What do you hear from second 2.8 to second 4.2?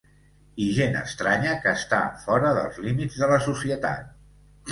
límits de la societat